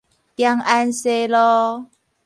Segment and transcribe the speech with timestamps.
[0.35, 1.85] 長安西路